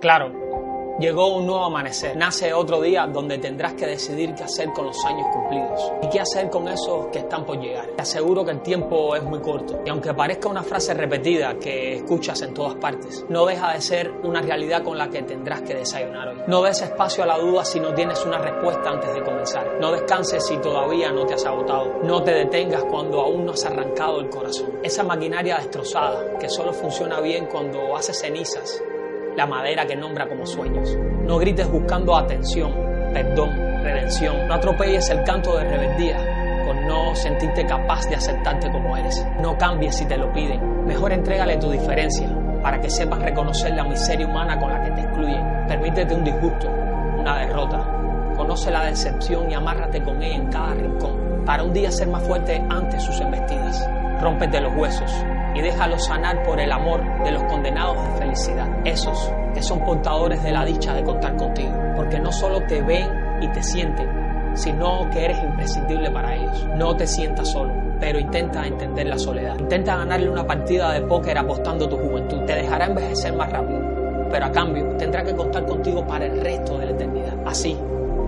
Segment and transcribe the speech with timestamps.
[0.00, 0.30] Claro,
[1.00, 2.16] llegó un nuevo amanecer.
[2.16, 6.20] Nace otro día donde tendrás que decidir qué hacer con los años cumplidos y qué
[6.20, 7.88] hacer con esos que están por llegar.
[7.96, 11.96] Te aseguro que el tiempo es muy corto y aunque parezca una frase repetida que
[11.96, 15.74] escuchas en todas partes, no deja de ser una realidad con la que tendrás que
[15.74, 16.42] desayunar hoy.
[16.46, 19.78] No des espacio a la duda si no tienes una respuesta antes de comenzar.
[19.80, 21.98] No descanses si todavía no te has agotado.
[22.04, 24.78] No te detengas cuando aún no has arrancado el corazón.
[24.84, 28.80] Esa maquinaria destrozada que solo funciona bien cuando hace cenizas
[29.38, 30.98] la madera que nombra como sueños.
[31.22, 32.72] No grites buscando atención,
[33.14, 33.50] perdón,
[33.84, 34.48] redención.
[34.48, 39.24] No atropelles el canto de rebeldía por no sentirte capaz de aceptarte como eres.
[39.40, 40.84] No cambies si te lo piden.
[40.86, 42.28] Mejor entrégale tu diferencia
[42.64, 45.66] para que sepas reconocer la miseria humana con la que te excluyen.
[45.68, 46.68] Permítete un disgusto,
[47.16, 48.34] una derrota.
[48.36, 52.24] Conoce la decepción y amárrate con ella en cada rincón para un día ser más
[52.24, 53.88] fuerte ante sus embestidas.
[54.20, 59.32] Rómpete los huesos, y déjalo sanar por el amor de los condenados de felicidad, esos
[59.54, 63.08] que son portadores de la dicha de contar contigo, porque no solo te ven
[63.40, 64.08] y te sienten,
[64.54, 66.66] sino que eres imprescindible para ellos.
[66.76, 69.58] No te sientas solo, pero intenta entender la soledad.
[69.58, 72.44] Intenta ganarle una partida de póker apostando tu juventud.
[72.44, 73.80] Te dejará envejecer más rápido,
[74.30, 77.34] pero a cambio tendrá que contar contigo para el resto de la eternidad.
[77.46, 77.78] Así,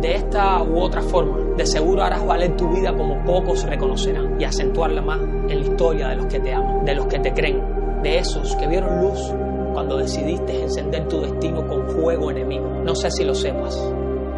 [0.00, 4.44] de esta u otra forma, de seguro harás valer tu vida como pocos reconocerán y
[4.44, 7.62] acentuarla más en la historia de los que te aman, de los que te creen,
[8.02, 9.34] de esos que vieron luz
[9.72, 12.68] cuando decidiste encender tu destino con fuego enemigo.
[12.84, 13.92] No sé si lo sepas,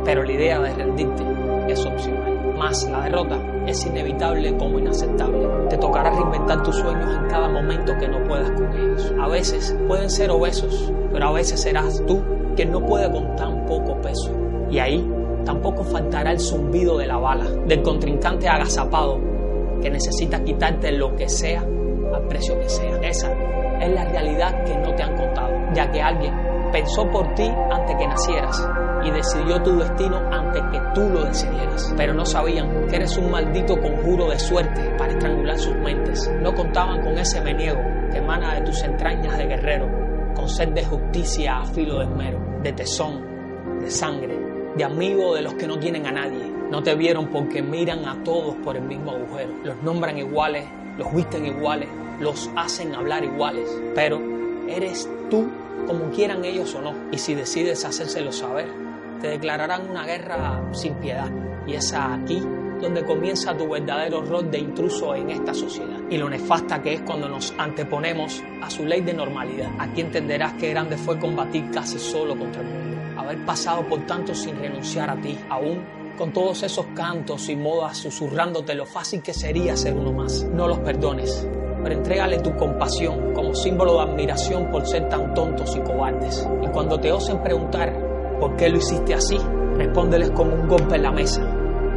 [0.04, 1.22] pero la idea de rendirte
[1.68, 2.54] es opcional.
[2.56, 5.46] Más la derrota es inevitable como inaceptable.
[5.68, 9.12] Te tocará reinventar tus sueños en cada momento que no puedas con ellos.
[9.20, 12.22] A veces pueden ser obesos, pero a veces serás tú
[12.54, 14.30] quien no puede con tan poco peso.
[14.70, 15.06] Y ahí
[15.46, 19.18] tampoco faltará el zumbido de la bala, del contrincante agazapado
[19.80, 22.98] que necesita quitarte lo que sea al precio que sea.
[23.00, 23.32] Esa
[23.80, 26.34] es la realidad que no te han contado, ya que alguien
[26.72, 28.68] pensó por ti antes que nacieras
[29.04, 31.94] y decidió tu destino antes que tú lo decidieras.
[31.96, 36.30] Pero no sabían que eres un maldito conjuro de suerte para estrangular sus mentes.
[36.42, 39.86] No contaban con ese meniego que emana de tus entrañas de guerrero,
[40.34, 44.45] con sed de justicia a filo de esmero, de tesón, de sangre,
[44.76, 46.52] de amigo de los que no tienen a nadie.
[46.70, 49.52] No te vieron porque miran a todos por el mismo agujero.
[49.64, 50.64] Los nombran iguales,
[50.98, 51.88] los visten iguales,
[52.20, 53.70] los hacen hablar iguales.
[53.94, 54.20] Pero
[54.68, 55.46] eres tú
[55.86, 56.94] como quieran ellos o no.
[57.12, 58.85] Y si decides hacérselo saber,
[59.20, 61.30] te declararán una guerra sin piedad.
[61.66, 62.42] Y es aquí
[62.80, 66.00] donde comienza tu verdadero rol de intruso en esta sociedad.
[66.10, 69.70] Y lo nefasta que es cuando nos anteponemos a su ley de normalidad.
[69.78, 72.86] Aquí entenderás que grande fue combatir casi solo contra el mundo
[73.26, 75.84] haber pasado por tanto sin renunciar a ti, aún
[76.16, 80.44] con todos esos cantos y modas susurrándote lo fácil que sería ser uno más.
[80.44, 81.46] No los perdones,
[81.82, 86.48] pero entrégale tu compasión como símbolo de admiración por ser tan tontos y cobardes.
[86.62, 87.92] Y cuando te osen preguntar
[88.38, 89.38] por qué lo hiciste así,
[89.76, 91.42] respóndeles como un golpe en la mesa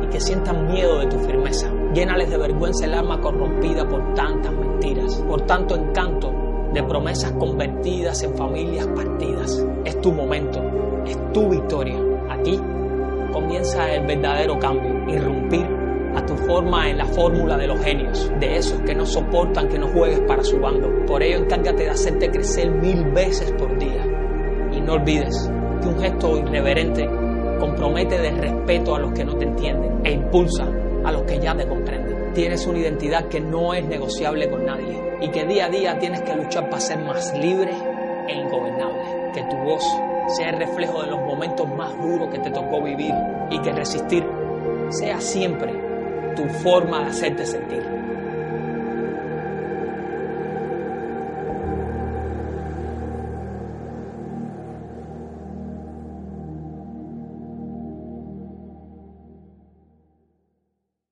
[0.03, 1.71] y que sientan miedo de tu firmeza.
[1.93, 6.31] Llénales de vergüenza el alma corrompida por tantas mentiras, por tanto encanto
[6.73, 9.65] de promesas convertidas en familias partidas.
[9.85, 10.61] Es tu momento,
[11.05, 11.99] es tu victoria.
[12.29, 12.59] Aquí
[13.31, 15.65] comienza el verdadero cambio, irrumpir
[16.15, 19.77] a tu forma en la fórmula de los genios, de esos que no soportan que
[19.77, 20.87] no juegues para su bando.
[21.05, 24.05] Por ello encárgate de hacerte crecer mil veces por día.
[24.71, 27.09] Y no olvides que un gesto irreverente
[27.59, 30.65] compromete de respeto a los que no te entienden e impulsa
[31.03, 32.33] a los que ya te comprenden.
[32.33, 36.21] Tienes una identidad que no es negociable con nadie y que día a día tienes
[36.21, 37.71] que luchar para ser más libre
[38.27, 39.31] e ingobernable.
[39.33, 39.83] Que tu voz
[40.27, 43.13] sea el reflejo de los momentos más duros que te tocó vivir
[43.49, 44.25] y que resistir
[44.89, 45.73] sea siempre
[46.35, 48.08] tu forma de hacerte sentir.